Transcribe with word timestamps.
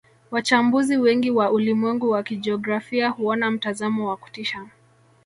Wachambuzi 0.31 0.97
wengi 0.97 1.31
wa 1.31 1.51
ulimwengu 1.51 2.09
wa 2.09 2.23
kijiografia 2.23 3.09
huona 3.09 3.51
mtazamo 3.51 4.09
wa 4.09 4.17
kutisha 4.17 4.65